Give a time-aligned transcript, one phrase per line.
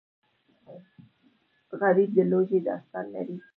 [1.81, 3.37] غریب د لوږې داستان لري